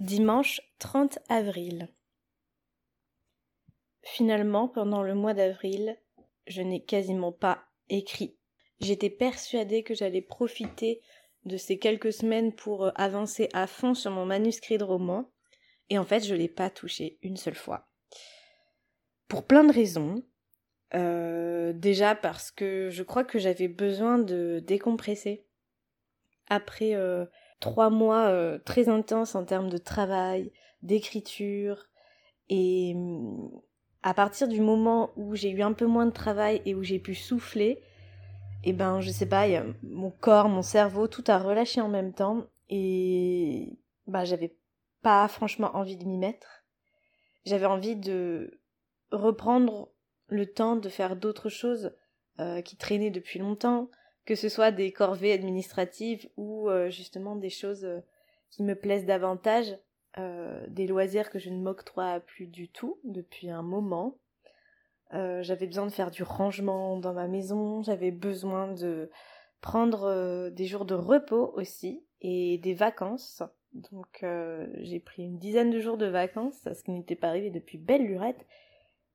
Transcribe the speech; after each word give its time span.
Dimanche 0.00 0.60
30 0.78 1.18
avril. 1.28 1.88
Finalement, 4.04 4.68
pendant 4.68 5.02
le 5.02 5.16
mois 5.16 5.34
d'avril, 5.34 5.98
je 6.46 6.62
n'ai 6.62 6.84
quasiment 6.84 7.32
pas 7.32 7.64
écrit. 7.88 8.38
J'étais 8.80 9.10
persuadée 9.10 9.82
que 9.82 9.94
j'allais 9.94 10.22
profiter 10.22 11.00
de 11.46 11.56
ces 11.56 11.80
quelques 11.80 12.12
semaines 12.12 12.54
pour 12.54 12.84
euh, 12.84 12.90
avancer 12.94 13.48
à 13.52 13.66
fond 13.66 13.94
sur 13.94 14.12
mon 14.12 14.24
manuscrit 14.24 14.78
de 14.78 14.84
roman, 14.84 15.32
et 15.90 15.98
en 15.98 16.04
fait, 16.04 16.24
je 16.24 16.32
ne 16.34 16.38
l'ai 16.38 16.48
pas 16.48 16.70
touché 16.70 17.18
une 17.22 17.36
seule 17.36 17.56
fois. 17.56 17.88
Pour 19.26 19.46
plein 19.46 19.64
de 19.64 19.72
raisons. 19.72 20.22
Euh, 20.94 21.72
déjà 21.74 22.14
parce 22.14 22.50
que 22.50 22.88
je 22.88 23.02
crois 23.02 23.24
que 23.24 23.38
j'avais 23.38 23.68
besoin 23.68 24.18
de 24.18 24.62
décompresser. 24.64 25.44
Après 26.46 26.94
euh, 26.94 27.26
trois 27.60 27.90
mois 27.90 28.28
euh, 28.28 28.58
très 28.58 28.88
intenses 28.88 29.34
en 29.34 29.44
termes 29.44 29.68
de 29.68 29.78
travail, 29.78 30.52
d'écriture. 30.82 31.86
Et 32.48 32.94
mm, 32.94 33.50
à 34.02 34.14
partir 34.14 34.48
du 34.48 34.60
moment 34.60 35.10
où 35.16 35.34
j'ai 35.34 35.50
eu 35.50 35.62
un 35.62 35.72
peu 35.72 35.86
moins 35.86 36.06
de 36.06 36.12
travail 36.12 36.62
et 36.64 36.74
où 36.74 36.82
j'ai 36.82 36.98
pu 36.98 37.14
souffler, 37.14 37.82
et 38.64 38.70
eh 38.70 38.72
ben 38.72 39.00
je 39.00 39.10
sais 39.10 39.28
pas, 39.28 39.46
mon 39.82 40.10
corps, 40.10 40.48
mon 40.48 40.62
cerveau, 40.62 41.06
tout 41.06 41.22
a 41.28 41.38
relâché 41.38 41.80
en 41.80 41.88
même 41.88 42.12
temps. 42.12 42.44
Et 42.68 43.78
bah 44.06 44.24
j'avais 44.24 44.56
pas 45.00 45.28
franchement 45.28 45.76
envie 45.76 45.96
de 45.96 46.04
m'y 46.04 46.18
mettre. 46.18 46.64
J'avais 47.44 47.66
envie 47.66 47.96
de 47.96 48.60
reprendre 49.12 49.90
le 50.26 50.46
temps 50.46 50.76
de 50.76 50.88
faire 50.88 51.16
d'autres 51.16 51.48
choses 51.48 51.92
euh, 52.40 52.60
qui 52.60 52.76
traînaient 52.76 53.10
depuis 53.10 53.38
longtemps, 53.38 53.90
que 54.28 54.34
ce 54.34 54.50
soit 54.50 54.72
des 54.72 54.92
corvées 54.92 55.32
administratives 55.32 56.28
ou 56.36 56.68
euh, 56.68 56.90
justement 56.90 57.34
des 57.34 57.48
choses 57.48 57.86
euh, 57.86 58.00
qui 58.50 58.62
me 58.62 58.74
plaisent 58.74 59.06
davantage, 59.06 59.74
euh, 60.18 60.62
des 60.68 60.86
loisirs 60.86 61.30
que 61.30 61.38
je 61.38 61.48
ne 61.48 61.56
m'octroie 61.56 62.20
plus 62.20 62.46
du 62.46 62.68
tout 62.68 62.98
depuis 63.04 63.48
un 63.48 63.62
moment. 63.62 64.18
j'avais 65.12 65.66
besoin 65.66 65.86
de 65.86 65.92
faire 65.92 66.10
du 66.10 66.24
rangement 66.24 66.98
dans 66.98 67.14
ma 67.14 67.26
maison, 67.26 67.82
j'avais 67.82 68.10
besoin 68.10 68.70
de 68.74 69.10
prendre 69.62 70.50
des 70.50 70.66
jours 70.66 70.84
de 70.84 70.94
repos 70.94 71.50
aussi 71.56 72.04
et 72.20 72.58
des 72.58 72.74
vacances. 72.74 73.42
Donc 73.72 74.22
j'ai 74.82 75.00
pris 75.00 75.22
une 75.22 75.38
dizaine 75.38 75.70
de 75.70 75.80
jours 75.80 75.96
de 75.96 76.04
vacances, 76.04 76.60
ce 76.64 76.82
qui 76.82 76.90
n'était 76.90 77.16
pas 77.16 77.28
arrivé 77.28 77.48
depuis 77.48 77.78
belle 77.78 78.04
lurette. 78.04 78.44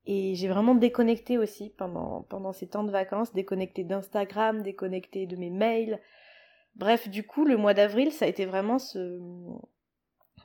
Et 0.06 0.34
j'ai 0.34 0.48
vraiment 0.48 0.74
déconnecté 0.74 1.38
aussi 1.38 1.70
pendant, 1.70 2.22
pendant 2.28 2.52
ces 2.52 2.68
temps 2.68 2.84
de 2.84 2.90
vacances, 2.90 3.32
déconnecté 3.32 3.84
d'Instagram, 3.84 4.62
déconnecté 4.62 5.26
de 5.26 5.36
mes 5.36 5.50
mails. 5.50 5.98
Bref, 6.76 7.08
du 7.08 7.24
coup, 7.26 7.44
le 7.44 7.56
mois 7.56 7.72
d'avril, 7.72 8.12
ça 8.12 8.26
a 8.26 8.28
été 8.28 8.44
vraiment 8.44 8.78
ce, 8.78 9.20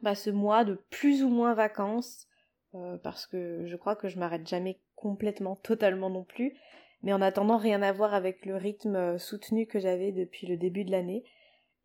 bah, 0.02 0.16
ce 0.16 0.30
mois 0.30 0.64
de 0.64 0.76
plus 0.90 1.24
ou 1.24 1.30
moins 1.30 1.54
vacances, 1.54 2.28
euh, 2.76 2.98
parce 2.98 3.26
que 3.26 3.66
je 3.66 3.76
crois 3.76 3.96
que 3.96 4.08
je 4.08 4.18
m'arrête 4.18 4.48
jamais 4.48 4.80
complètement, 4.96 5.56
totalement 5.64 6.10
non 6.10 6.24
plus, 6.24 6.56
mais 7.02 7.14
en 7.14 7.22
attendant 7.22 7.58
rien 7.58 7.82
à 7.82 7.92
voir 7.92 8.14
avec 8.14 8.46
le 8.46 8.56
rythme 8.56 8.96
euh, 8.96 9.18
soutenu 9.18 9.66
que 9.66 9.80
j'avais 9.80 10.12
depuis 10.12 10.48
le 10.48 10.56
début 10.56 10.86
de 10.86 10.92
l'année, 10.92 11.24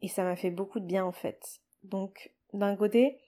et 0.00 0.08
ça 0.08 0.22
m'a 0.22 0.36
fait 0.36 0.50
beaucoup 0.50 0.78
de 0.78 0.86
bien 0.86 1.04
en 1.04 1.12
fait. 1.12 1.60
Donc, 1.82 2.32
d'un 2.52 2.76
côté, 2.76 3.18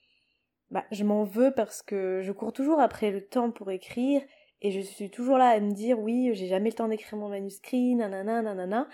bah, 0.71 0.85
je 0.91 1.05
m'en 1.05 1.25
veux 1.25 1.53
parce 1.55 1.83
que 1.83 2.21
je 2.23 2.33
cours 2.33 2.53
toujours 2.53 2.81
après 2.81 3.11
le 3.11 3.27
temps 3.27 3.51
pour 3.51 3.71
écrire 3.71 4.23
et 4.63 4.71
je 4.71 4.81
suis 4.81 5.11
toujours 5.11 5.39
là 5.39 5.49
à 5.51 5.61
me 5.61 5.73
dire 5.73 5.99
oui, 5.99 6.31
j'ai 6.35 6.49
jamais 6.49 6.71
le 6.71 6.77
temps 6.77 6.89
d'écrire 6.89 7.19
mon 7.19 7.29
manuscrit, 7.29 7.95
nanana, 7.95 8.43
nanana. 8.43 8.89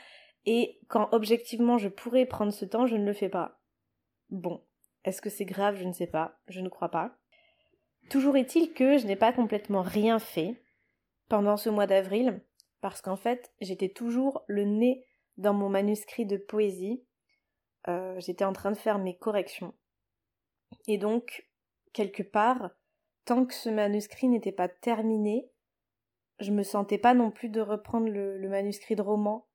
Et 0.45 0.81
quand 0.89 1.09
objectivement 1.13 1.79
je 1.79 1.89
pourrais 1.89 2.27
prendre 2.27 2.53
ce 2.53 2.65
temps, 2.65 2.87
je 2.87 2.97
ne 2.97 3.07
le 3.07 3.13
fais 3.13 3.29
pas. 3.29 3.61
Bon, 4.31 4.63
est-ce 5.05 5.23
que 5.23 5.31
c'est 5.31 5.45
grave? 5.45 5.77
Je 5.77 5.85
ne 5.85 5.93
sais 5.93 6.07
pas, 6.07 6.39
je 6.49 6.61
ne 6.61 6.69
crois 6.69 6.91
pas. 6.91 7.17
Toujours 8.11 8.37
est-il 8.37 8.73
que 8.73 8.99
je 8.99 9.07
n'ai 9.07 9.17
pas 9.17 9.33
complètement 9.33 9.83
rien 9.83 10.19
fait 10.19 10.63
pendant 11.29 11.57
ce 11.57 11.71
mois 11.71 11.87
d'avril, 11.87 12.43
parce 12.81 13.01
qu'en 13.01 13.17
fait, 13.17 13.53
j'étais 13.61 13.89
toujours 13.89 14.45
le 14.49 14.65
nez 14.65 15.07
dans 15.39 15.55
mon 15.55 15.69
manuscrit 15.69 16.27
de 16.27 16.37
poésie. 16.37 17.03
Euh, 17.89 18.19
j'étais 18.19 18.45
en 18.45 18.53
train 18.53 18.71
de 18.71 18.77
faire 18.77 18.99
mes 18.99 19.17
corrections. 19.17 19.73
Et 20.87 20.99
donc, 20.99 21.49
quelque 21.93 22.23
part, 22.23 22.71
tant 23.25 23.45
que 23.47 23.55
ce 23.55 23.69
manuscrit 23.69 24.29
n'était 24.29 24.53
pas 24.53 24.69
terminé, 24.69 25.51
je 26.41 26.51
me 26.51 26.63
sentais 26.63 26.99
pas 26.99 27.15
non 27.15 27.31
plus 27.31 27.49
de 27.49 27.61
reprendre 27.61 28.09
le, 28.09 28.49
manuscrit 28.49 28.97
de 28.97 29.03
roman. 29.03 29.47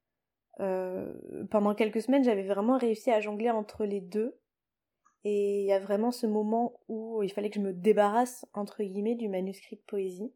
Euh, 0.60 1.14
pendant 1.52 1.76
quelques 1.76 2.02
semaines, 2.02 2.24
j'avais 2.24 2.48
vraiment 2.48 2.78
réussi 2.78 3.12
à 3.12 3.20
jongler 3.20 3.52
entre 3.52 3.86
les 3.86 4.02
deux. 4.02 4.40
Et 5.24 5.62
il 5.62 5.66
y 5.66 5.74
a 5.74 5.80
vraiment 5.80 6.12
ce 6.12 6.26
moment 6.26 6.80
où 6.88 7.22
il 7.24 7.32
fallait 7.32 7.50
que 7.50 7.60
je 7.60 7.66
me 7.66 7.74
débarrasse, 7.74 8.46
entre 8.54 8.84
guillemets, 8.84 9.16
du 9.16 9.28
manuscrit 9.28 9.76
de 9.76 9.82
poésie. 9.82 10.34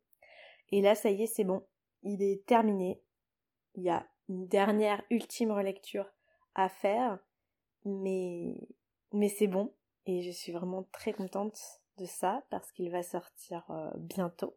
Et 0.72 0.82
là, 0.82 0.96
ça 0.96 1.10
y 1.10 1.24
est, 1.24 1.28
c'est 1.28 1.44
bon. 1.44 1.64
Il 2.04 2.22
est 2.22 2.46
terminé. 2.46 3.02
Il 3.76 3.84
y 3.84 3.90
a 3.90 4.06
une 4.28 4.48
dernière, 4.48 5.02
ultime 5.10 5.52
relecture 5.52 6.12
à 6.56 6.68
faire. 6.68 7.20
Mais, 7.86 8.58
mais 9.14 9.30
c'est 9.30 9.48
bon. 9.48 9.74
Et 10.06 10.22
je 10.22 10.32
suis 10.32 10.52
vraiment 10.52 10.84
très 10.92 11.14
contente 11.14 11.81
de 11.98 12.06
ça 12.06 12.44
parce 12.50 12.72
qu'il 12.72 12.90
va 12.92 13.04
sortir 13.04 13.64
euh, 13.70 13.92
bientôt, 13.98 14.56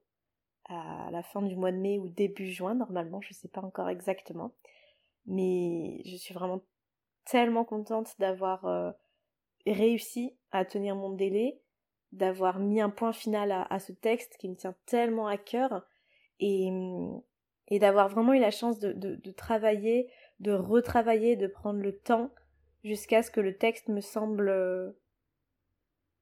à 0.67 1.11
la 1.11 1.23
fin 1.23 1.43
du 1.43 1.57
mois 1.57 1.73
de 1.73 1.77
mai 1.77 1.99
ou 1.99 2.09
début 2.09 2.51
juin 2.51 2.75
normalement, 2.75 3.21
je 3.21 3.31
ne 3.31 3.35
sais 3.35 3.49
pas 3.49 3.61
encore 3.61 3.89
exactement. 3.89 4.53
Mais 5.27 6.03
je 6.05 6.17
suis 6.17 6.35
vraiment 6.35 6.63
tellement 7.25 7.65
contente 7.65 8.15
d'avoir 8.19 8.65
euh, 8.67 8.93
réussi 9.67 10.37
à 10.53 10.65
tenir 10.65 10.97
mon 10.97 11.11
délai, 11.11 11.61
d'avoir 12.13 12.59
mis 12.59 12.81
un 12.81 12.91
point 12.91 13.13
final 13.13 13.53
à, 13.53 13.79
ce 13.79 13.93
texte 13.93 14.37
qui 14.39 14.49
me 14.49 14.55
tient 14.55 14.75
tellement 14.87 15.27
à 15.27 15.37
cœur 15.37 15.85
et, 16.39 16.71
et 17.69 17.79
d'avoir 17.79 18.09
vraiment 18.09 18.35
eu 18.35 18.39
la 18.39 18.51
chance 18.51 18.79
de, 18.79 18.93
de 18.93 19.31
travailler, 19.33 20.11
de 20.41 20.53
retravailler, 20.53 21.37
de 21.37 21.47
prendre 21.47 21.81
le 21.81 21.99
temps 21.99 22.31
jusqu'à 22.85 23.23
ce 23.23 23.31
que 23.31 23.41
le 23.41 23.57
texte 23.57 23.89
me 23.89 24.01
semble 24.01 24.49
euh, 24.49 24.93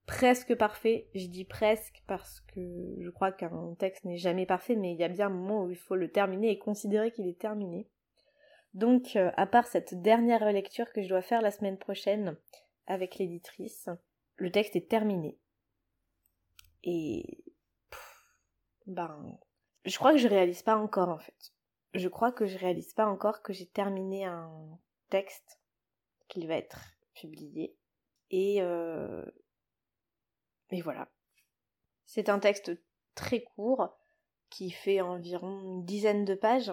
presque 0.07 0.55
parfait. 0.55 1.09
Je 1.15 1.27
dis 1.27 1.45
presque 1.45 2.03
parce 2.07 2.41
que 2.55 2.97
je 3.01 3.11
crois 3.11 3.33
qu'un 3.33 3.75
texte 3.79 4.05
n'est 4.05 4.19
jamais 4.19 4.47
parfait, 4.47 4.77
mais 4.77 4.93
il 4.93 4.99
y 4.99 5.05
a 5.05 5.09
bien 5.09 5.27
un 5.27 5.31
moment 5.31 5.65
où 5.65 5.71
il 5.71 5.77
faut 5.77 5.97
le 5.97 6.11
terminer 6.11 6.51
et 6.51 6.59
considérer 6.59 7.13
qu'il 7.13 7.29
est 7.29 7.39
terminé. 7.39 7.89
Donc, 8.75 9.17
euh, 9.17 9.31
à 9.37 9.47
part 9.47 9.67
cette 9.67 10.01
dernière 10.01 10.51
lecture 10.51 10.91
que 10.93 11.03
je 11.03 11.09
dois 11.09 11.23
faire 11.23 11.43
la 11.43 11.51
semaine 11.51 11.79
prochaine 11.79 12.37
avec 12.87 13.17
l'éditrice, 13.17 13.89
le 14.37 14.51
texte 14.51 14.77
est 14.77 14.89
terminé. 14.89 15.39
Et 16.85 17.45
ben, 18.87 19.39
je 19.85 19.97
crois 19.99 20.13
que 20.13 20.19
je 20.19 20.29
réalise 20.29 20.63
pas 20.63 20.77
encore 20.77 21.11
en 21.11 21.19
fait. 21.19 21.53
Je 21.95 22.09
crois 22.09 22.33
que 22.33 22.47
je 22.47 22.59
réalise 22.59 22.95
pas 22.95 23.07
encore 23.07 23.43
que 23.43 23.53
j'ai 23.53 23.67
terminé 23.67 24.25
un 24.25 24.79
texte 25.11 25.61
qu'il 26.29 26.49
va 26.49 26.55
être 26.55 26.81
publié. 27.15 27.77
Et 28.31 28.63
euh, 28.63 29.25
mais 30.73 30.81
voilà. 30.81 31.09
C'est 32.07 32.29
un 32.31 32.41
texte 32.41 32.73
très 33.15 33.45
court 33.45 33.95
qui 34.51 34.71
fait 34.71 35.01
environ 35.01 35.61
une 35.61 35.85
dizaine 35.85 36.25
de 36.25 36.35
pages. 36.35 36.73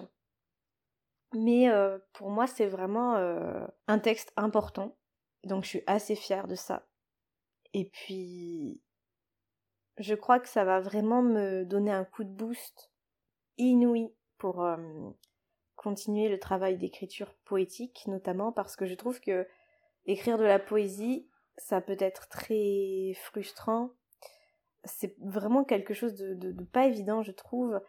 Mais 1.34 1.70
euh, 1.70 1.98
pour 2.14 2.30
moi, 2.30 2.46
c'est 2.46 2.66
vraiment 2.66 3.16
euh, 3.16 3.64
un 3.86 3.98
texte 4.00 4.32
important. 4.36 4.96
Donc 5.44 5.64
je 5.64 5.68
suis 5.68 5.82
assez 5.86 6.16
fière 6.16 6.48
de 6.48 6.56
ça. 6.56 6.88
Et 7.72 7.84
puis, 7.84 8.82
je 9.98 10.14
crois 10.14 10.40
que 10.40 10.48
ça 10.48 10.64
va 10.64 10.80
vraiment 10.80 11.22
me 11.22 11.64
donner 11.64 11.92
un 11.92 12.04
coup 12.04 12.24
de 12.24 12.32
boost 12.32 12.90
inouï 13.58 14.12
pour 14.38 14.64
euh, 14.64 14.76
continuer 15.76 16.28
le 16.28 16.40
travail 16.40 16.78
d'écriture 16.78 17.34
poétique, 17.44 18.04
notamment 18.06 18.50
parce 18.50 18.76
que 18.76 18.86
je 18.86 18.94
trouve 18.94 19.20
que 19.20 19.46
écrire 20.06 20.38
de 20.38 20.44
la 20.44 20.58
poésie, 20.58 21.29
ça 21.60 21.80
peut 21.80 21.96
être 21.98 22.28
très 22.28 23.12
frustrant. 23.14 23.90
C'est 24.84 25.14
vraiment 25.20 25.64
quelque 25.64 25.94
chose 25.94 26.14
de, 26.14 26.64
pas 26.64 26.86
évident, 26.86 27.22
je 27.22 27.32
trouve. 27.32 27.80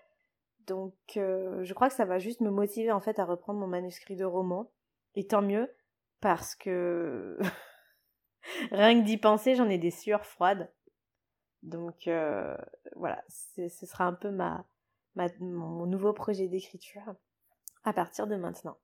Donc, 0.68 0.96
euh, 1.18 1.64
je 1.64 1.74
crois 1.74 1.88
que 1.88 1.96
ça 1.96 2.06
va 2.06 2.20
juste 2.20 2.42
me 2.42 2.52
motiver 2.52 2.92
en 2.92 3.00
fait 3.00 3.18
à 3.20 3.26
reprendre 3.26 3.60
mon 3.60 3.68
manuscrit 3.68 4.16
de 4.16 4.26
roman. 4.26 4.72
Et 5.16 5.28
tant 5.28 5.42
mieux, 5.42 5.74
parce 6.20 6.56
que 6.56 7.38
rien 8.72 9.00
que 9.02 9.06
d'y 9.06 9.18
penser, 9.18 9.56
j'en 9.56 9.70
ai 9.70 9.78
des 9.78 9.92
sueurs 9.92 10.26
froides. 10.26 10.72
Donc, 11.64 12.08
euh, 12.08 12.56
voilà, 12.96 13.24
ce 13.28 13.86
sera 13.86 14.06
un 14.06 14.14
peu 14.14 14.32
ma, 14.32 14.66
mon 15.40 15.86
nouveau 15.86 16.14
projet 16.14 16.48
d'écriture 16.48 17.16
à 17.84 17.94
partir 17.94 18.28
de 18.28 18.36
maintenant. 18.36 18.78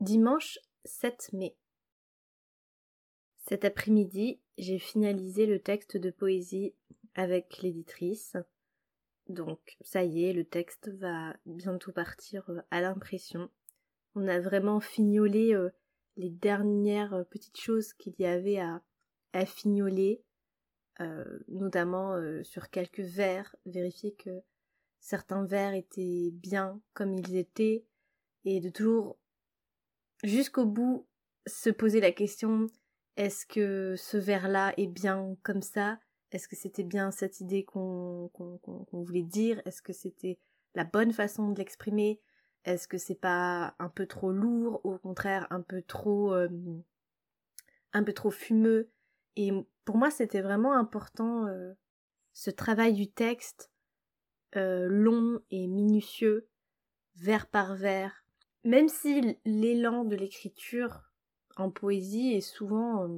Dimanche 0.00 0.58
7 0.84 1.32
mai. 1.32 1.56
Cet 3.46 3.64
après-midi, 3.64 4.40
j'ai 4.58 4.78
finalisé 4.78 5.46
le 5.46 5.60
texte 5.60 5.96
de 5.96 6.10
poésie 6.10 6.74
avec 7.14 7.58
l'éditrice. 7.62 8.36
Donc 9.28 9.76
ça 9.80 10.04
y 10.04 10.24
est, 10.24 10.32
le 10.32 10.44
texte 10.44 10.88
va 10.88 11.34
bientôt 11.46 11.92
partir 11.92 12.48
euh, 12.50 12.60
à 12.70 12.80
l'impression. 12.80 13.50
On 14.14 14.28
a 14.28 14.40
vraiment 14.40 14.80
fignolé 14.80 15.54
euh, 15.54 15.70
les 16.16 16.30
dernières 16.30 17.14
euh, 17.14 17.24
petites 17.24 17.60
choses 17.60 17.92
qu'il 17.94 18.14
y 18.18 18.26
avait 18.26 18.58
à, 18.58 18.82
à 19.32 19.46
fignoler, 19.46 20.22
notamment 21.48 22.14
sur 22.44 22.70
quelques 22.70 23.00
vers, 23.00 23.56
vérifier 23.66 24.14
que 24.14 24.42
certains 25.00 25.44
vers 25.44 25.74
étaient 25.74 26.30
bien 26.32 26.80
comme 26.94 27.14
ils 27.14 27.34
étaient, 27.34 27.84
et 28.44 28.60
de 28.60 28.68
toujours 28.68 29.18
jusqu'au 30.22 30.66
bout 30.66 31.06
se 31.46 31.70
poser 31.70 32.00
la 32.00 32.12
question 32.12 32.68
est-ce 33.16 33.44
que 33.44 33.94
ce 33.96 34.16
vers-là 34.16 34.72
est 34.78 34.86
bien 34.86 35.36
comme 35.42 35.62
ça? 35.62 35.98
Est-ce 36.30 36.48
que 36.48 36.56
c'était 36.56 36.82
bien 36.82 37.10
cette 37.10 37.40
idée 37.40 37.62
qu'on 37.64 38.30
voulait 38.90 39.22
dire? 39.22 39.60
Est-ce 39.66 39.82
que 39.82 39.92
c'était 39.92 40.38
la 40.74 40.84
bonne 40.84 41.12
façon 41.12 41.50
de 41.50 41.58
l'exprimer? 41.58 42.20
Est-ce 42.64 42.88
que 42.88 42.96
c'est 42.96 43.20
pas 43.20 43.74
un 43.78 43.90
peu 43.90 44.06
trop 44.06 44.32
lourd? 44.32 44.80
Ou 44.84 44.94
au 44.94 44.98
contraire 44.98 45.46
un 45.50 45.60
peu 45.60 45.82
trop 45.82 46.32
euh, 46.32 46.48
un 47.92 48.02
peu 48.02 48.14
trop 48.14 48.30
fumeux? 48.30 48.90
Et 49.36 49.52
pour 49.84 49.98
moi, 49.98 50.10
c'était 50.10 50.40
vraiment 50.40 50.72
important 50.72 51.46
euh, 51.48 51.74
ce 52.32 52.50
travail 52.50 52.94
du 52.94 53.10
texte 53.10 53.70
euh, 54.56 54.86
long 54.88 55.40
et 55.50 55.66
minutieux, 55.66 56.48
vers 57.16 57.46
par 57.46 57.74
vers, 57.74 58.24
même 58.64 58.88
si 58.88 59.38
l'élan 59.44 60.04
de 60.04 60.16
l'écriture 60.16 61.12
en 61.56 61.70
poésie 61.70 62.34
est 62.34 62.40
souvent 62.40 63.08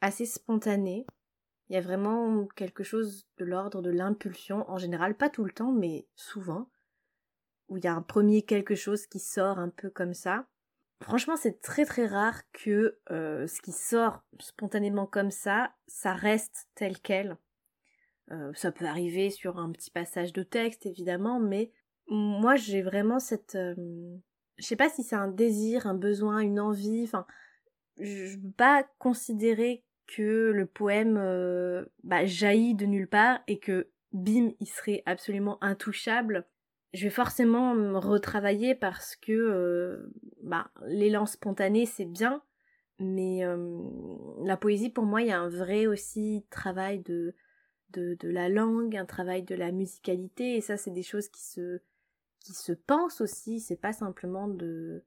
assez 0.00 0.26
spontané, 0.26 1.06
il 1.68 1.74
y 1.74 1.78
a 1.78 1.82
vraiment 1.82 2.46
quelque 2.54 2.84
chose 2.84 3.26
de 3.38 3.44
l'ordre 3.44 3.82
de 3.82 3.90
l'impulsion, 3.90 4.68
en 4.70 4.78
général 4.78 5.16
pas 5.16 5.28
tout 5.28 5.44
le 5.44 5.52
temps, 5.52 5.72
mais 5.72 6.06
souvent, 6.14 6.70
où 7.68 7.76
il 7.76 7.84
y 7.84 7.88
a 7.88 7.94
un 7.94 8.02
premier 8.02 8.42
quelque 8.42 8.76
chose 8.76 9.06
qui 9.06 9.18
sort 9.18 9.58
un 9.58 9.70
peu 9.70 9.90
comme 9.90 10.14
ça. 10.14 10.46
Franchement, 11.02 11.36
c'est 11.36 11.60
très 11.60 11.84
très 11.84 12.06
rare 12.06 12.40
que 12.52 12.98
ce 13.08 13.60
qui 13.60 13.72
sort 13.72 14.22
spontanément 14.38 15.06
comme 15.06 15.30
ça, 15.30 15.74
ça 15.88 16.14
reste 16.14 16.68
tel 16.74 17.00
quel. 17.00 17.36
Ça 18.54 18.72
peut 18.72 18.86
arriver 18.86 19.30
sur 19.30 19.58
un 19.58 19.70
petit 19.72 19.90
passage 19.90 20.32
de 20.32 20.42
texte, 20.42 20.86
évidemment, 20.86 21.38
mais 21.38 21.72
moi 22.08 22.56
j'ai 22.56 22.82
vraiment 22.82 23.18
cette 23.18 23.56
je 24.58 24.64
sais 24.64 24.76
pas 24.76 24.88
si 24.88 25.02
c'est 25.02 25.16
un 25.16 25.28
désir, 25.28 25.86
un 25.86 25.94
besoin, 25.94 26.40
une 26.40 26.60
envie, 26.60 27.04
enfin 27.04 27.26
je 27.98 28.36
veux 28.36 28.52
pas 28.56 28.84
considérer 28.98 29.84
que 30.06 30.52
le 30.54 30.66
poème 30.66 31.16
euh, 31.18 31.84
bah, 32.04 32.26
jaillit 32.26 32.74
de 32.74 32.86
nulle 32.86 33.08
part 33.08 33.40
et 33.48 33.58
que 33.58 33.88
bim 34.12 34.50
il 34.60 34.66
serait 34.66 35.02
absolument 35.06 35.62
intouchable. 35.62 36.46
Je 36.92 37.04
vais 37.04 37.10
forcément 37.10 37.74
me 37.74 37.98
retravailler 37.98 38.74
parce 38.74 39.16
que 39.16 39.32
euh, 39.32 40.12
bah, 40.42 40.70
l'élan 40.86 41.26
spontané 41.26 41.86
c'est 41.86 42.04
bien 42.04 42.42
mais 42.98 43.44
euh, 43.44 43.82
la 44.44 44.56
poésie 44.56 44.88
pour 44.88 45.04
moi 45.04 45.20
il 45.20 45.28
y 45.28 45.32
a 45.32 45.38
un 45.38 45.50
vrai 45.50 45.86
aussi 45.86 46.46
travail 46.48 47.00
de, 47.00 47.34
de, 47.90 48.14
de 48.14 48.28
la 48.30 48.48
langue 48.48 48.96
un 48.96 49.04
travail 49.04 49.42
de 49.42 49.54
la 49.54 49.70
musicalité 49.70 50.56
et 50.56 50.62
ça 50.62 50.78
c'est 50.78 50.92
des 50.92 51.02
choses 51.02 51.28
qui 51.28 51.44
se 51.44 51.82
qui 52.46 52.54
se 52.54 52.72
pense 52.72 53.20
aussi, 53.20 53.58
c'est 53.58 53.76
pas 53.76 53.92
simplement 53.92 54.46
de 54.46 55.02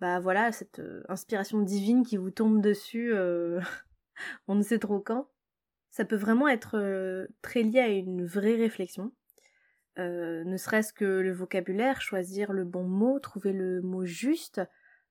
bah 0.00 0.18
voilà 0.18 0.50
cette 0.52 0.80
euh, 0.80 1.04
inspiration 1.08 1.60
divine 1.60 2.04
qui 2.04 2.16
vous 2.16 2.30
tombe 2.30 2.60
dessus 2.60 3.12
euh, 3.12 3.60
on 4.48 4.54
ne 4.54 4.62
sait 4.62 4.78
trop 4.78 5.00
quand. 5.00 5.28
Ça 5.90 6.06
peut 6.06 6.16
vraiment 6.16 6.48
être 6.48 6.78
euh, 6.78 7.26
très 7.42 7.62
lié 7.62 7.80
à 7.80 7.88
une 7.88 8.24
vraie 8.24 8.56
réflexion. 8.56 9.12
ne 9.98 10.56
serait-ce 10.56 10.94
que 10.94 11.04
le 11.04 11.32
vocabulaire, 11.32 12.00
choisir 12.00 12.52
le 12.52 12.64
bon 12.64 12.84
mot, 12.84 13.20
trouver 13.20 13.52
le 13.52 13.82
mot 13.82 14.06
juste, 14.06 14.62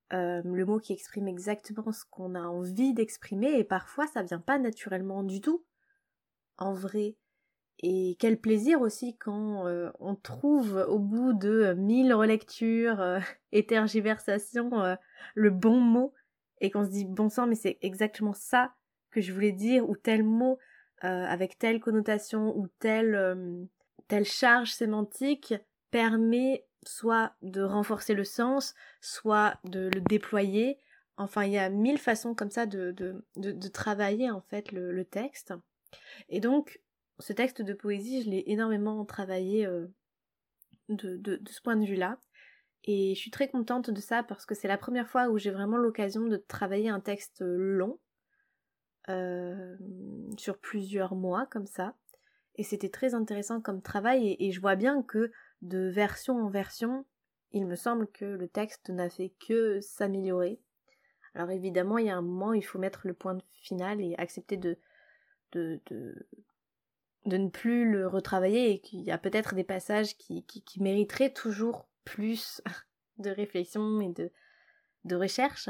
le 0.10 0.64
mot 0.64 0.80
qui 0.80 0.94
exprime 0.94 1.28
exactement 1.28 1.92
ce 1.92 2.04
qu'on 2.10 2.34
a 2.36 2.42
envie 2.42 2.94
d'exprimer, 2.94 3.60
et 3.60 3.64
parfois 3.64 4.08
ça 4.08 4.24
vient 4.24 4.40
pas 4.40 4.58
naturellement 4.58 5.24
du 5.24 5.40
tout. 5.40 5.64
En 6.58 6.74
vrai, 6.74 7.16
et 7.84 8.16
quel 8.20 8.40
plaisir 8.40 8.82
aussi 8.82 9.18
quand 9.18 9.66
euh, 9.68 9.90
on 10.00 10.16
trouve 10.16 10.86
au 10.88 11.00
bout 11.00 11.34
de 11.34 11.74
mille 11.74 12.14
relectures 12.14 13.02
euh, 13.02 13.20
et 13.52 13.66
tergiversations 13.66 14.84
euh, 14.84 14.96
le 15.36 15.50
bon 15.50 15.80
mot 15.80 16.14
et 16.60 16.70
qu'on 16.70 16.86
se 16.86 16.92
dit 16.92 17.06
bon 17.06 17.30
sang 17.30 17.48
mais 17.48 17.56
c'est 17.56 17.78
exactement 17.82 18.34
ça 18.34 18.74
que 19.10 19.22
je 19.22 19.34
voulais 19.34 19.52
dire 19.52 19.90
ou 19.90 19.96
tel 19.96 20.24
mot 20.24 20.58
avec 21.04 21.58
telle 21.58 21.80
connotation 21.80 22.56
ou 22.56 22.68
telle 22.78 23.68
telle 24.08 24.24
charge 24.24 24.72
sémantique 24.72 25.56
permet 25.90 26.64
soit 26.86 27.34
de 27.42 27.62
renforcer 27.62 28.14
le 28.14 28.24
sens, 28.24 28.76
soit 29.02 29.58
de 29.64 29.90
le 29.94 30.02
déployer. 30.02 30.78
Enfin, 31.18 31.44
il 31.46 31.54
y 31.54 31.58
a 31.58 31.70
mille 31.70 31.98
façons 31.98 32.36
comme 32.36 32.52
ça 32.52 32.68
de, 32.68 32.92
de, 32.92 33.24
de, 33.36 33.68
travailler 33.68 34.30
en 34.30 34.42
fait 34.42 34.72
le, 34.72 34.92
le 34.92 35.06
texte. 35.06 35.54
Et 36.30 36.40
donc, 36.40 36.80
ce 37.22 37.34
texte 37.34 37.62
de 37.62 37.74
poésie, 37.74 38.24
je 38.24 38.30
l'ai 38.30 38.44
énormément 38.48 39.04
travaillé 39.06 39.66
euh, 39.66 39.88
de, 40.90 41.42
ce 41.50 41.62
point 41.62 41.76
de 41.76 41.86
vue-là. 41.86 42.18
Et 42.84 43.14
je 43.14 43.20
suis 43.20 43.32
très 43.32 43.50
contente 43.50 43.92
de 43.92 44.02
ça 44.02 44.24
parce 44.24 44.46
que 44.46 44.56
c'est 44.56 44.68
la 44.68 44.78
première 44.78 45.08
fois 45.08 45.30
où 45.30 45.38
j'ai 45.38 45.52
vraiment 45.52 45.78
l'occasion 45.78 46.28
de 46.28 46.38
travailler 46.38 46.90
un 46.90 47.00
texte 47.00 47.42
long 47.42 48.00
euh, 49.10 49.76
sur 50.38 50.58
plusieurs 50.58 51.16
mois 51.16 51.46
comme 51.46 51.68
ça. 51.68 51.96
Et 52.56 52.64
c'était 52.64 52.90
très 52.90 53.14
intéressant 53.14 53.62
comme 53.62 53.82
travail 53.82 54.36
et, 54.40 54.52
je 54.52 54.60
vois 54.60 54.76
bien 54.76 55.04
que 55.04 55.32
de 55.62 55.90
version 55.90 56.38
en 56.38 56.50
version, 56.50 57.06
il 57.52 57.68
me 57.68 57.76
semble 57.76 58.08
que 58.08 58.26
le 58.26 58.48
texte 58.48 58.90
n'a 58.90 59.10
fait 59.10 59.34
que 59.48 59.80
s'améliorer. 59.80 60.60
Alors 61.36 61.52
évidemment, 61.52 61.98
il 61.98 62.08
y 62.08 62.10
a 62.10 62.18
un 62.18 62.22
moment, 62.22 62.50
où 62.50 62.54
il 62.56 62.64
faut 62.64 62.80
mettre 62.80 63.08
le 63.08 63.14
point 63.14 63.38
final 63.54 64.02
et 64.02 64.16
accepter 64.18 64.58
de 64.58 64.80
ne 67.26 67.50
plus 67.50 67.90
le 67.90 68.08
retravailler 68.08 68.72
et 68.72 68.80
qu'il 68.80 69.02
y 69.02 69.12
a 69.12 69.18
peut-être 69.18 69.56
des 69.56 69.64
passages 69.64 70.18
qui, 70.18 70.44
qui, 70.44 70.82
mériteraient 70.82 71.34
toujours 71.34 71.88
plus 72.04 72.62
de 73.18 73.30
réflexion 73.30 74.02
et 74.02 74.10
de, 74.10 74.32
de 75.06 75.16
recherche. 75.16 75.70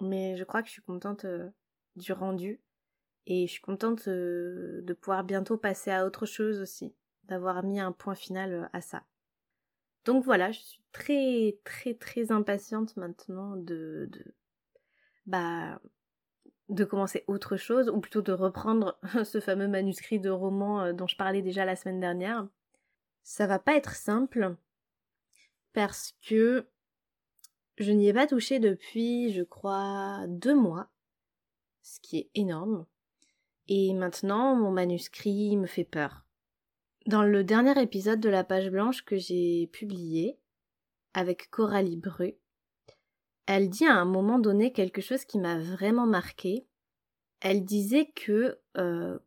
Mais 0.00 0.36
je 0.36 0.44
crois 0.44 0.62
que 0.62 0.68
je 0.68 0.74
suis 0.74 0.82
contente 0.82 1.24
euh, 1.24 1.50
du 1.96 2.12
rendu 2.12 2.60
et 3.26 3.46
je 3.46 3.52
suis 3.52 3.62
contente 3.62 4.08
euh, 4.08 4.82
de 4.82 4.92
pouvoir 4.92 5.24
bientôt 5.24 5.56
passer 5.56 5.90
à 5.90 6.04
autre 6.04 6.26
chose 6.26 6.60
aussi, 6.60 6.94
d'avoir 7.24 7.62
mis 7.62 7.80
un 7.80 7.92
point 7.92 8.14
final 8.14 8.52
euh, 8.52 8.66
à 8.72 8.80
ça. 8.80 9.04
Donc 10.04 10.24
voilà, 10.24 10.52
je 10.52 10.60
suis 10.60 10.82
très 10.92 11.58
très 11.64 11.94
très 11.94 12.30
impatiente 12.30 12.96
maintenant 12.96 13.56
de, 13.56 14.08
de 14.12 14.34
bah 15.26 15.80
de 16.74 16.84
commencer 16.84 17.24
autre 17.26 17.56
chose, 17.56 17.88
ou 17.88 18.00
plutôt 18.00 18.22
de 18.22 18.32
reprendre 18.32 18.98
ce 19.24 19.40
fameux 19.40 19.68
manuscrit 19.68 20.20
de 20.20 20.30
roman 20.30 20.82
euh, 20.82 20.92
dont 20.92 21.06
je 21.06 21.16
parlais 21.16 21.42
déjà 21.42 21.64
la 21.64 21.76
semaine 21.76 22.00
dernière. 22.00 22.46
Ça 23.22 23.46
va 23.46 23.58
pas 23.58 23.76
être 23.76 23.94
simple, 23.94 24.56
parce 25.72 26.14
que 26.26 26.66
je 27.78 27.90
n'y 27.90 28.08
ai 28.08 28.12
pas 28.12 28.26
touché 28.26 28.58
depuis, 28.58 29.32
je 29.32 29.42
crois, 29.42 30.24
deux 30.28 30.54
mois, 30.54 30.90
ce 31.82 32.00
qui 32.00 32.18
est 32.18 32.30
énorme. 32.34 32.86
Et 33.68 33.94
maintenant, 33.94 34.54
mon 34.54 34.70
manuscrit 34.70 35.56
me 35.56 35.66
fait 35.66 35.84
peur. 35.84 36.24
Dans 37.06 37.22
le 37.22 37.44
dernier 37.44 37.80
épisode 37.82 38.20
de 38.20 38.28
la 38.28 38.44
page 38.44 38.70
blanche 38.70 39.04
que 39.04 39.16
j'ai 39.16 39.66
publié, 39.68 40.38
avec 41.14 41.50
Coralie 41.50 41.96
Bru, 41.96 42.34
elle 43.46 43.68
dit 43.68 43.86
à 43.86 43.94
un 43.94 44.04
moment 44.04 44.38
donné 44.38 44.72
quelque 44.72 45.00
chose 45.00 45.24
qui 45.24 45.38
m'a 45.38 45.58
vraiment 45.58 46.06
marqué. 46.06 46.66
Elle 47.40 47.64
disait 47.64 48.10
que 48.14 48.60
euh, 48.76 49.18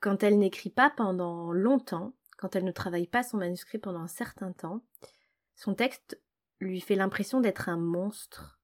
quand 0.00 0.22
elle 0.22 0.38
n'écrit 0.38 0.70
pas 0.70 0.90
pendant 0.90 1.52
longtemps, 1.52 2.14
quand 2.36 2.56
elle 2.56 2.64
ne 2.64 2.72
travaille 2.72 3.06
pas 3.06 3.22
son 3.22 3.38
manuscrit 3.38 3.78
pendant 3.78 4.00
un 4.00 4.08
certain 4.08 4.52
temps, 4.52 4.82
son 5.54 5.74
texte 5.74 6.20
lui 6.60 6.80
fait 6.80 6.96
l'impression 6.96 7.40
d'être 7.40 7.68
un 7.68 7.78
monstre 7.78 8.60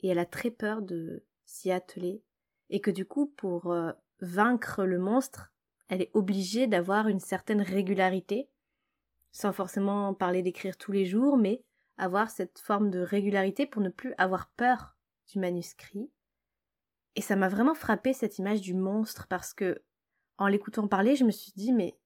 et 0.00 0.08
elle 0.08 0.18
a 0.18 0.26
très 0.26 0.50
peur 0.50 0.82
de 0.82 1.24
s'y 1.44 1.70
atteler 1.70 2.22
et 2.70 2.80
que 2.80 2.90
du 2.90 3.06
coup 3.06 3.26
pour 3.26 3.72
euh, 3.72 3.92
vaincre 4.20 4.84
le 4.84 4.98
monstre, 4.98 5.52
elle 5.88 6.02
est 6.02 6.10
obligée 6.14 6.66
d'avoir 6.66 7.08
une 7.08 7.20
certaine 7.20 7.62
régularité, 7.62 8.48
sans 9.30 9.52
forcément 9.52 10.14
parler 10.14 10.42
d'écrire 10.42 10.76
tous 10.76 10.92
les 10.92 11.04
jours, 11.04 11.36
mais 11.36 11.62
avoir 11.98 12.30
cette 12.30 12.58
forme 12.58 12.90
de 12.90 13.00
régularité 13.00 13.66
pour 13.66 13.82
ne 13.82 13.88
plus 13.88 14.14
avoir 14.18 14.48
peur 14.50 14.96
du 15.28 15.38
manuscrit. 15.38 16.10
Et 17.14 17.22
ça 17.22 17.36
m'a 17.36 17.48
vraiment 17.48 17.74
frappé 17.74 18.12
cette 18.12 18.38
image 18.38 18.60
du 18.60 18.74
monstre 18.74 19.26
parce 19.28 19.54
que, 19.54 19.82
en 20.38 20.48
l'écoutant 20.48 20.86
parler, 20.86 21.16
je 21.16 21.24
me 21.24 21.30
suis 21.30 21.52
dit, 21.56 21.72
mais 21.72 21.98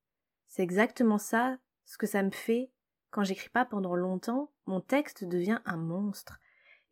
c'est 0.47 0.63
exactement 0.63 1.19
ça, 1.19 1.59
ce 1.85 1.99
que 1.99 2.07
ça 2.07 2.23
me 2.23 2.31
fait 2.31 2.71
quand 3.11 3.25
j'écris 3.25 3.49
pas 3.49 3.65
pendant 3.65 3.97
longtemps, 3.97 4.53
mon 4.67 4.81
texte 4.81 5.25
devient 5.25 5.61
un 5.65 5.77
monstre. 5.77 6.41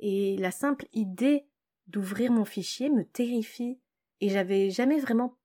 Et 0.00 0.36
la 0.38 0.50
simple 0.50 0.86
idée 0.92 1.46
d'ouvrir 1.86 2.32
mon 2.32 2.44
fichier 2.44 2.90
me 2.90 3.04
terrifie. 3.04 3.80
Et 4.20 4.28
j'avais 4.28 4.70
jamais 4.70 4.98
vraiment 4.98 5.38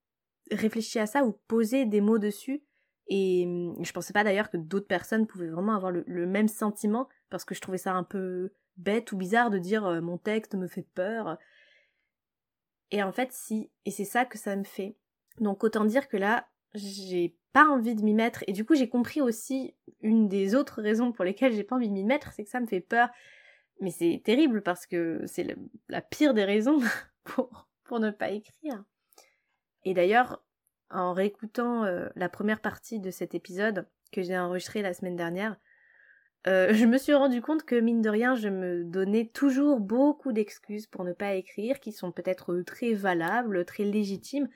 réfléchi 0.50 0.98
à 0.98 1.06
ça 1.06 1.24
ou 1.24 1.32
posé 1.46 1.86
des 1.86 2.00
mots 2.00 2.18
dessus. 2.18 2.64
Et 3.08 3.44
hum, 3.46 3.84
je 3.84 3.92
pensais 3.92 4.12
pas 4.12 4.24
d'ailleurs 4.24 4.50
que 4.50 4.56
d'autres 4.56 4.86
personnes 4.86 5.26
pouvaient 5.26 5.48
vraiment 5.48 5.74
avoir 5.74 5.92
le 5.92 6.26
même 6.26 6.48
sentiment 6.48 7.08
parce 7.30 7.44
que 7.44 7.54
je 7.54 7.60
trouvais 7.60 7.78
ça 7.78 7.94
un 7.94 8.04
peu 8.04 8.52
bête 8.76 9.12
ou 9.12 9.16
bizarre 9.16 9.50
de 9.50 9.58
dire 9.58 9.86
euh, 9.86 10.00
mon 10.00 10.18
texte 10.18 10.54
me 10.54 10.68
fait 10.68 10.86
peur. 10.94 11.38
Et 12.90 13.02
en 13.02 13.12
fait, 13.12 13.32
si. 13.32 13.70
Et 13.84 13.90
c'est 13.90 14.04
ça 14.04 14.24
que 14.24 14.38
ça 14.38 14.56
me 14.56 14.64
fait. 14.64 14.96
Donc 15.40 15.64
autant 15.64 15.84
dire 15.84 16.08
que 16.08 16.16
là, 16.16 16.46
j'ai 16.74 17.36
pas 17.52 17.66
envie 17.66 17.94
de 17.94 18.02
m'y 18.02 18.14
mettre. 18.14 18.44
Et 18.46 18.52
du 18.52 18.64
coup, 18.64 18.74
j'ai 18.74 18.88
compris 18.88 19.20
aussi 19.20 19.74
une 20.00 20.28
des 20.28 20.54
autres 20.54 20.82
raisons 20.82 21.12
pour 21.12 21.24
lesquelles 21.24 21.54
j'ai 21.54 21.64
pas 21.64 21.76
envie 21.76 21.88
de 21.88 21.94
m'y 21.94 22.04
mettre, 22.04 22.32
c'est 22.32 22.44
que 22.44 22.50
ça 22.50 22.60
me 22.60 22.66
fait 22.66 22.80
peur. 22.80 23.08
Mais 23.80 23.90
c'est 23.90 24.22
terrible 24.24 24.62
parce 24.62 24.86
que 24.86 25.22
c'est 25.26 25.56
la 25.88 26.00
pire 26.00 26.34
des 26.34 26.44
raisons 26.44 26.80
pour 27.24 28.00
ne 28.00 28.10
pas 28.10 28.30
écrire. 28.30 28.84
Et 29.84 29.94
d'ailleurs, 29.94 30.43
en 30.94 31.12
réécoutant 31.12 31.84
euh, 31.84 32.08
la 32.14 32.28
première 32.28 32.60
partie 32.60 33.00
de 33.00 33.10
cet 33.10 33.34
épisode 33.34 33.86
que 34.12 34.22
j'ai 34.22 34.38
enregistré 34.38 34.80
la 34.80 34.94
semaine 34.94 35.16
dernière, 35.16 35.56
euh, 36.46 36.72
je 36.74 36.86
me 36.86 36.98
suis 36.98 37.14
rendu 37.14 37.42
compte 37.42 37.64
que 37.64 37.74
mine 37.74 38.00
de 38.00 38.08
rien, 38.08 38.34
je 38.34 38.48
me 38.48 38.84
donnais 38.84 39.26
toujours 39.26 39.80
beaucoup 39.80 40.32
d'excuses 40.32 40.86
pour 40.86 41.04
ne 41.04 41.12
pas 41.12 41.34
écrire, 41.34 41.80
qui 41.80 41.92
sont 41.92 42.12
peut-être 42.12 42.62
très 42.62 42.94
valables, 42.94 43.64
très 43.64 43.84
légitimes, 43.84 44.48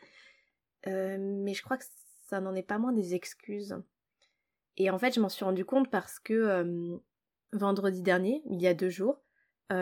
euh, 0.86 1.16
mais 1.18 1.54
je 1.54 1.62
crois 1.62 1.76
que 1.76 1.84
ça 2.28 2.40
n'en 2.40 2.54
est 2.54 2.62
pas 2.62 2.78
moins 2.78 2.92
des 2.92 3.14
excuses. 3.14 3.76
Et 4.76 4.90
en 4.90 4.98
fait, 4.98 5.14
je 5.14 5.20
m'en 5.20 5.28
suis 5.28 5.44
rendu 5.44 5.64
compte 5.64 5.90
parce 5.90 6.20
que 6.20 7.00
vendredi 7.52 8.00
dernier, 8.00 8.42
il 8.48 8.62
y 8.62 8.68
a 8.68 8.74
deux 8.74 8.90
jours, 8.90 9.20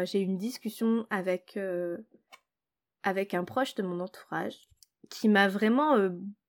j'ai 0.04 0.20
eu 0.20 0.24
une 0.24 0.38
discussion 0.38 1.06
avec 1.10 1.58
un 1.58 3.44
proche 3.44 3.74
de 3.74 3.82
mon 3.82 4.00
entourage 4.00 4.70
qui 5.10 5.28
m'a 5.28 5.48
vraiment 5.48 5.98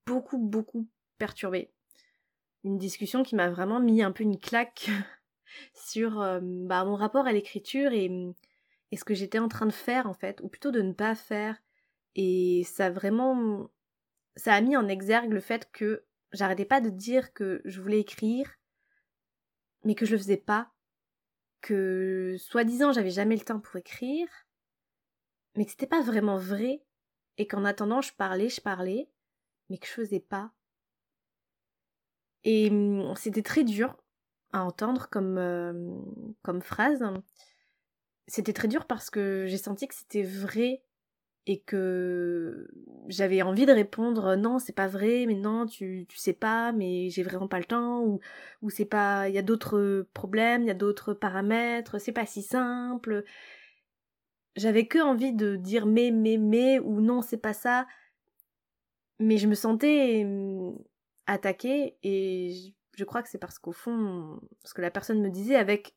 beaucoup 0.08 0.38
beaucoup 0.38 0.88
perturbée. 1.18 1.72
Une 2.64 2.78
discussion 2.78 3.24
qui 3.24 3.36
m'a 3.36 3.50
vraiment 3.50 3.80
mis 3.80 4.02
un 4.02 4.12
peu 4.12 4.24
une 4.24 4.40
claque 4.40 4.90
sur 5.74 6.22
euh, 6.22 6.40
bah, 6.42 6.84
mon 6.86 6.96
rapport 6.96 7.28
à 7.28 7.32
l'écriture 7.32 7.92
et, 7.92 8.10
et, 8.92 8.98
ce 8.98 9.04
que 9.04 9.14
j'étais 9.14 9.40
en 9.40 9.48
train 9.48 9.66
de 9.68 9.72
faire 9.72 10.08
en 10.08 10.14
fait, 10.14 10.42
ou 10.42 10.48
plutôt 10.48 10.72
de 10.72 10.82
ne 10.82 10.94
pas 10.94 11.14
faire. 11.14 11.58
Et 12.16 12.64
ça 12.66 12.90
vraiment, 12.90 13.70
ça 14.36 14.54
a 14.54 14.62
mis 14.62 14.76
en 14.76 14.88
exergue 14.88 15.32
le 15.32 15.40
fait 15.40 15.70
que 15.72 16.06
j'arrêtais 16.32 16.66
pas 16.66 16.82
de 16.82 16.90
dire 16.90 17.34
que 17.34 17.62
je 17.66 17.80
voulais 17.82 18.00
écrire, 18.00 18.50
mais 19.84 19.94
que 19.94 20.06
je 20.06 20.14
le 20.14 20.18
faisais 20.18 20.38
pas, 20.38 20.72
que 21.62 22.36
soi-disant 22.40 22.92
j'avais 22.92 23.12
jamais 23.12 23.36
le 23.36 23.46
temps 23.46 23.60
pour 23.60 23.76
écrire, 23.76 24.28
mais 25.56 25.66
que 25.66 25.72
c'était 25.72 25.86
pas 25.88 26.02
vraiment 26.02 26.38
vrai, 26.38 26.84
et 27.38 27.48
qu'en 27.48 27.66
attendant 27.66 28.02
je 28.02 28.14
parlais, 28.14 28.50
je 28.50 28.62
parlais, 28.62 29.10
mais 29.70 29.78
que 29.78 29.88
je 29.88 29.92
faisais 29.92 30.20
pas. 30.20 30.52
Et 32.44 32.70
hum, 32.70 33.14
c'était 33.16 33.44
très 33.44 33.64
dur 33.64 33.96
à 34.54 34.64
entendre 34.64 35.10
comme, 35.10 35.38
euh, 35.38 35.74
comme 36.44 36.62
phrase. 36.62 37.04
C'était 38.28 38.54
très 38.54 38.68
dur 38.68 38.86
parce 38.86 39.10
que 39.10 39.46
j'ai 39.48 39.58
senti 39.58 39.88
que 39.88 39.96
c'était 39.96 40.24
vrai 40.24 40.82
et 41.48 41.62
que 41.62 42.68
j'avais 43.08 43.42
envie 43.42 43.66
de 43.66 43.72
répondre 43.72 44.36
non 44.36 44.60
c'est 44.60 44.74
pas 44.74 44.88
vrai 44.88 45.26
mais 45.28 45.36
non 45.36 45.66
tu 45.66 46.06
tu 46.10 46.18
sais 46.18 46.34
pas 46.34 46.74
mais 46.74 47.10
j'ai 47.10 47.24
vraiment 47.24 47.48
pas 47.48 47.60
le 47.60 47.66
temps 47.66 48.02
ou 48.02 48.20
ou 48.62 48.70
c'est 48.70 48.86
pas 48.86 49.30
il 49.30 49.36
y 49.36 49.38
a 49.38 49.42
d'autres 49.42 50.08
problèmes 50.14 50.64
il 50.64 50.68
y 50.68 50.72
a 50.72 50.74
d'autres 50.74 51.14
paramètres 51.14 52.00
c'est 52.00 52.12
pas 52.12 52.26
si 52.26 52.44
simple 52.44 53.24
j'avais 54.58 54.88
que 54.88 55.00
envie 55.00 55.32
de 55.34 55.56
dire 55.56 55.86
mais 55.86 56.12
mais 56.12 56.38
mais 56.38 56.80
ou 56.80 57.00
non 57.00 57.22
c'est 57.22 57.38
pas 57.38 57.54
ça 57.54 57.88
mais 59.20 59.38
je 59.38 59.48
me 59.48 59.56
sentais 59.56 60.24
hum, 60.26 60.78
attaquée 61.26 61.98
et 62.04 62.74
je 62.96 63.04
crois 63.04 63.22
que 63.22 63.30
c'est 63.30 63.38
parce 63.38 63.60
qu'au 63.60 63.72
fond, 63.72 64.40
ce 64.64 64.74
que 64.74 64.82
la 64.82 64.92
personne 64.92 65.22
me 65.22 65.30
disait 65.30 65.56
avec 65.56 65.96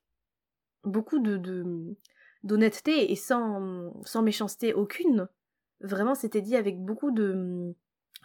beaucoup 0.84 1.18
de 1.18 1.96
d'honnêteté 2.42 3.12
et 3.12 3.16
sans, 3.16 3.92
sans 4.04 4.22
méchanceté 4.22 4.72
aucune, 4.72 5.28
vraiment 5.80 6.14
c'était 6.14 6.40
dit 6.40 6.56
avec 6.56 6.78
beaucoup 6.80 7.10
de 7.10 7.74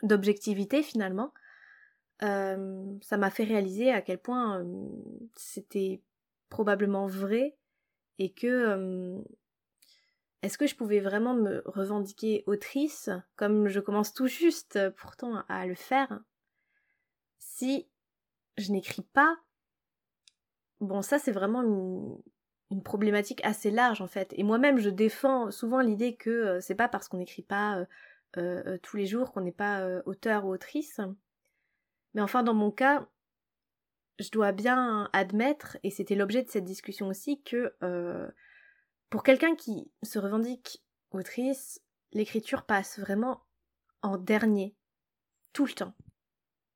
d'objectivité 0.03 0.83
finalement, 0.83 1.33
ça 2.19 3.17
m'a 3.17 3.29
fait 3.29 3.43
réaliser 3.43 3.91
à 3.91 4.01
quel 4.01 4.17
point 4.17 4.65
c'était 5.35 6.01
probablement 6.49 7.07
vrai 7.07 7.57
et 8.19 8.31
que 8.31 9.21
est-ce 10.41 10.57
que 10.57 10.67
je 10.67 10.75
pouvais 10.75 10.99
vraiment 10.99 11.33
me 11.33 11.63
revendiquer 11.65 12.43
autrice 12.45 13.09
comme 13.35 13.67
je 13.67 13.79
commence 13.79 14.13
tout 14.13 14.27
juste 14.27 14.79
pourtant 14.91 15.43
à 15.49 15.65
le 15.65 15.75
faire 15.75 16.19
si 17.39 17.87
je 18.57 18.71
n'écris 18.71 19.01
pas? 19.01 19.37
Bon, 20.81 21.01
ça 21.01 21.19
c'est 21.19 21.31
vraiment 21.31 21.63
une, 21.63 22.83
problématique 22.83 23.43
assez 23.45 23.71
large 23.71 24.01
en 24.01 24.07
fait. 24.07 24.33
Et 24.37 24.43
moi-même, 24.43 24.79
je 24.79 24.89
défends 24.89 25.49
souvent 25.49 25.79
l'idée 25.79 26.15
que 26.15 26.29
euh, 26.29 26.59
c'est 26.59 26.75
pas 26.75 26.89
parce 26.89 27.07
qu'on 27.07 27.17
n'écrit 27.17 27.41
pas 27.41 27.77
euh, 27.77 27.85
euh, 28.37 28.77
tous 28.83 28.97
les 28.97 29.05
jours 29.05 29.31
qu'on 29.31 29.41
n'est 29.41 29.51
pas 29.53 30.01
auteur 30.05 30.45
ou 30.45 30.53
autrice. 30.53 30.99
Mais 32.13 32.21
enfin, 32.21 32.43
dans 32.43 32.53
mon 32.53 32.71
cas, 32.71 33.07
je 34.19 34.29
dois 34.29 34.51
bien 34.51 35.09
admettre, 35.13 35.77
et 35.83 35.89
c'était 35.89 36.15
l'objet 36.15 36.43
de 36.43 36.49
cette 36.49 36.65
discussion 36.65 37.07
aussi, 37.07 37.41
que 37.43 37.73
pour 39.09 39.24
quelqu'un 39.24 39.55
qui 39.55 39.91
se 40.03 40.19
revendique 40.19 40.83
autrice, 41.12 41.81
l'écriture 42.12 42.65
passe 42.65 43.00
vraiment 43.00 43.43
en 44.01 44.17
dernier, 44.17 44.75
tout 45.53 45.65
le 45.65 45.74
temps. 45.74 45.93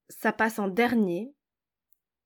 Ça 0.09 0.31
passe 0.31 0.59
en 0.59 0.67
dernier, 0.67 1.33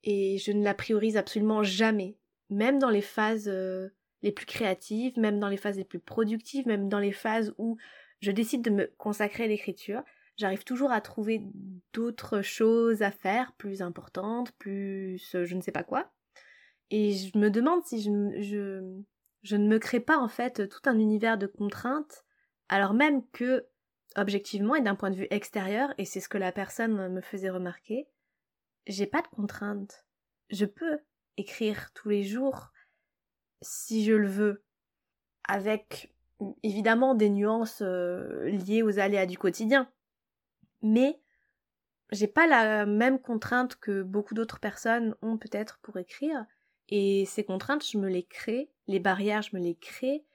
et 0.04 0.38
je 0.38 0.52
ne 0.52 0.64
la 0.64 0.74
priorise 0.74 1.18
absolument 1.18 1.64
jamais, 1.64 2.18
même 2.50 2.80
dans 2.80 2.90
les 2.90 3.02
phases 3.02 3.48
euh, 3.48 3.90
les 4.22 4.32
plus 4.32 4.46
créatives, 4.46 5.18
même 5.18 5.40
dans 5.40 5.50
les 5.50 5.58
phases 5.58 5.78
les 5.78 5.86
plus 5.86 6.00
productives, 6.00 6.68
même 6.68 6.90
dans 6.90 7.00
les 7.00 7.12
phases 7.12 7.54
où 7.58 7.78
je 8.20 8.32
décide 8.32 8.62
de 8.62 8.70
me 8.70 8.92
consacrer 8.98 9.44
à 9.44 9.48
l'écriture, 9.48 10.04
j'arrive 10.38 10.64
toujours 10.64 10.92
à 10.92 11.02
trouver 11.02 11.42
d'autres 11.94 12.42
choses 12.42 13.02
à 13.02 13.12
faire, 13.12 13.54
plus 13.58 13.82
importantes, 13.82 14.52
plus 14.54 15.18
je 15.34 15.56
ne 15.56 15.62
sais 15.62 15.72
pas 15.72 15.84
quoi. 15.84 16.12
Et 16.90 17.14
je 17.14 17.38
me 17.38 17.50
demande 17.50 17.84
si 17.86 18.02
je, 18.02 19.02
je 19.44 19.56
ne 19.56 19.68
me 19.68 19.78
crée 19.78 20.00
pas 20.00 20.18
en 20.18 20.28
fait 20.28 20.68
tout 20.70 20.82
un 20.86 20.98
univers 20.98 21.38
de 21.38 21.48
contraintes, 21.48 22.26
alors 22.70 22.94
même 22.94 23.28
que, 23.32 23.68
objectivement 24.16 24.76
et 24.76 24.82
d'un 24.82 24.96
point 24.96 25.12
de 25.12 25.16
vue 25.16 25.28
extérieur, 25.30 25.94
et 25.98 26.06
c'est 26.06 26.22
ce 26.22 26.30
que 26.30 26.38
la 26.38 26.52
personne 26.52 27.10
me 27.10 27.22
faisait 27.22 27.50
remarquer, 27.50 28.08
j'ai 28.88 29.08
pas 29.08 29.22
de 29.22 29.28
contraintes. 29.28 30.06
Je 30.50 30.66
peux 30.66 31.00
écrire 31.38 31.92
tous 31.94 32.10
les 32.10 32.24
jours 32.24 32.72
si 33.62 34.04
je 34.04 34.14
le 34.14 34.28
veux, 34.28 34.64
avec 35.48 36.14
évidemment 36.64 37.16
des 37.16 37.30
nuances 37.30 37.82
euh, 37.82 38.50
liées 38.50 38.84
aux 38.84 39.00
aléas 39.00 39.26
du 39.26 39.38
quotidien. 39.38 39.90
Mais 40.82 41.20
j'ai 42.12 42.28
pas 42.28 42.48
la 42.48 42.86
même 42.86 43.20
contrainte 43.20 43.78
que 43.78 44.04
beaucoup 44.04 44.34
d'autres 44.34 44.60
personnes 44.60 45.16
ont 45.22 45.38
peut-être 45.38 45.80
pour 45.82 45.98
écrire. 45.98 46.46
Et 46.90 47.26
ces 47.26 47.46
contraintes, 47.46 47.86
je 47.86 47.98
me 47.98 48.10
les 48.10 48.24
crée, 48.24 48.70
les 48.88 49.00
barrières, 49.00 49.42
je 49.42 49.56
me 49.56 49.62
les 49.62 49.76
crée. 49.76 50.26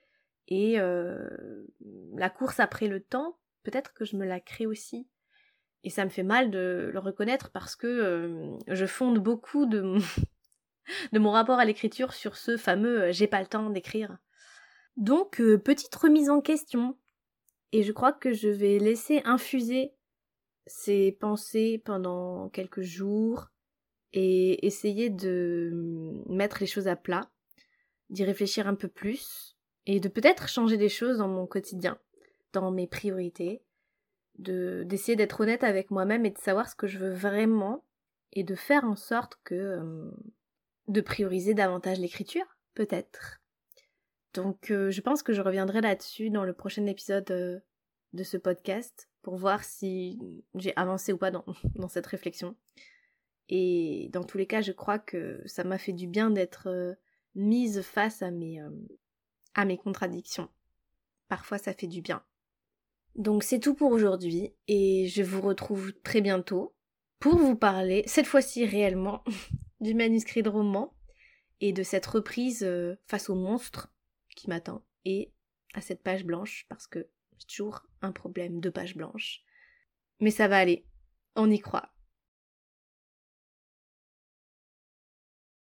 Et 0.49 0.81
euh, 0.81 1.29
la 2.15 2.31
course 2.31 2.61
après 2.61 2.89
le 2.89 3.01
temps, 3.01 3.39
peut-être 3.65 3.93
que 3.93 4.05
je 4.05 4.17
me 4.17 4.25
la 4.25 4.41
crée 4.41 4.67
aussi. 4.67 5.07
Et 5.85 5.91
ça 5.91 6.05
me 6.05 6.11
fait 6.11 6.23
mal 6.23 6.51
de 6.51 6.91
le 6.93 6.99
reconnaître 6.99 7.51
parce 7.51 7.77
que 7.77 7.87
euh, 7.87 8.57
je 8.67 8.87
fonde 8.87 9.19
beaucoup 9.19 9.67
de 9.67 9.81
mon, 11.13 11.31
rapport 11.31 11.59
à 11.59 11.65
l'écriture 11.65 12.15
sur 12.15 12.37
ce 12.37 12.57
fameux 12.57 13.03
euh, 13.03 13.13
j'ai 13.13 13.27
pas 13.27 13.41
le 13.41 13.47
temps 13.47 13.71
d'écrire. 13.71 14.19
Donc, 14.97 15.41
petite 15.65 15.95
remise 15.95 16.29
en 16.29 16.41
question. 16.41 16.99
Et 17.71 17.85
je 17.85 17.93
crois 17.93 18.13
que 18.13 18.33
je 18.33 18.49
vais 18.49 18.79
laisser 18.79 19.23
infuser 19.25 19.93
ces 20.67 21.13
pensées 21.13 21.81
pendant 21.85 22.49
quelques 22.49 22.81
jours 22.81 23.49
et 24.13 24.67
essayer 24.67 25.11
de 25.11 25.71
mettre 26.29 26.59
les 26.61 26.67
choses 26.67 26.89
à 26.89 26.97
plat, 26.97 27.31
d'y 28.11 28.25
réfléchir 28.25 28.67
un 28.67 28.75
peu 28.75 28.89
plus 28.89 29.57
et 29.87 30.01
de 30.01 30.09
peut-être 30.09 30.49
changer 30.49 30.77
des 30.77 30.89
choses 30.89 31.19
dans 31.19 31.29
mon 31.29 31.47
quotidien, 31.47 31.99
dans 32.53 32.71
mes 32.71 32.87
priorités, 32.87 33.63
de 34.39 34.85
d'essayer 34.87 35.17
d'être 35.17 35.41
honnête 35.41 35.65
avec 35.65 35.91
moi-même 35.91 36.25
et 36.25 36.31
de 36.31 36.39
savoir 36.39 36.69
ce 36.69 36.77
que 36.77 36.87
je 36.87 36.99
veux 36.99 37.13
vraiment 37.13 37.85
et 38.33 38.45
de 38.45 38.55
faire 38.55 38.85
en 38.85 38.97
sorte 38.97 39.39
que 39.45 39.55
euh, 39.55 40.11
de 40.87 41.01
prioriser 41.01 41.55
davantage 41.55 41.99
l'écriture 41.99 42.57
peut-être. 42.75 43.41
Donc 44.35 44.71
euh, 44.71 44.91
je 44.91 45.01
pense 45.01 45.23
que 45.23 45.33
je 45.33 45.43
reviendrai 45.43 45.81
là-dessus 45.81 46.31
dans 46.31 46.45
le 46.45 46.53
prochain 46.53 46.87
épisode 46.87 47.31
euh, 47.31 47.59
de 48.13 48.23
ce 48.23 48.37
podcast 48.37 49.09
pour 49.23 49.37
voir 49.37 49.65
si 49.65 50.19
j'ai 50.55 50.73
avancé 50.77 51.13
ou 51.13 51.19
pas 51.19 51.31
dans, 51.31 51.45
dans, 51.75 51.89
cette 51.89 52.07
réflexion. 52.07 52.57
Et 53.49 54.09
dans 54.13 54.25
tous 54.25 54.39
les 54.39 54.47
cas 54.47 54.61
je 54.61 54.73
crois 54.73 54.99
que 54.99 55.43
ça 55.47 55.65
m'a 55.65 55.79
fait 55.79 55.93
du 55.93 56.07
bien 56.07 56.31
d'être 56.31 56.97
mise 57.35 57.83
face 57.83 58.23
à 58.23 58.31
mes 58.31 58.61
à 59.55 59.65
mes 59.65 59.77
contradictions 59.77 60.49
parfois 61.29 61.59
ça 61.59 61.73
fait 61.73 61.87
du 61.87 62.01
bien 62.01 62.25
donc 63.15 63.43
c'est 63.43 63.61
tout 63.61 63.75
pour 63.75 63.93
aujourd'hui 63.93 64.55
et 64.69 65.09
je 65.09 65.23
vous 65.23 65.41
retrouve 65.41 65.93
très 66.03 66.21
bientôt 66.21 66.75
pour 67.19 67.37
vous 67.37 67.57
parler, 67.57 68.05
cette 68.07 68.27
fois-ci 68.27 68.65
réellement, 68.65 69.25
du 69.81 69.95
manuscrit 69.95 70.43
de 70.43 70.49
roman 70.49 70.95
et 71.61 71.73
de 71.73 71.83
cette 71.83 72.07
reprise 72.07 72.63
euh, 72.63 72.95
face 73.07 73.29
au 73.29 73.35
monstre 73.35 73.93
qui 74.37 74.49
m'attend 74.49 74.85
et 75.05 75.33
à 75.75 75.81
cette 75.81 76.03
page 76.03 76.25
blanche 76.25 76.67
parce 76.69 76.87
que 76.87 77.09
C'est 77.39 77.47
toujours 77.47 77.83
un 78.03 78.13
problème 78.13 78.61
de 78.61 78.71
page 78.71 78.97
blanche. 78.97 79.43
Mais 80.21 80.31
ça 80.31 80.49
va 80.49 80.59
aller. 80.59 80.87
On 81.37 81.51
y 81.51 81.59
croit. 81.59 81.93